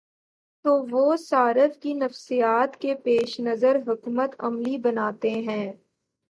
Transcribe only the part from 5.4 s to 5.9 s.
ہیں۔